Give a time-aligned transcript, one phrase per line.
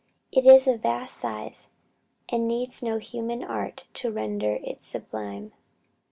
[0.31, 1.67] It is of vast size,
[2.29, 5.51] and needs no human art to render it sublime.